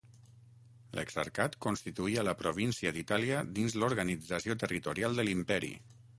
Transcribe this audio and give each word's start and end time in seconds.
L'exarcat 0.99 1.57
constituïa 1.65 2.23
la 2.29 2.35
província 2.39 2.95
d'Itàlia 2.97 3.43
dins 3.61 3.79
l'organització 3.83 4.59
territorial 4.67 5.21
de 5.21 5.29
l'imperi. 5.31 5.73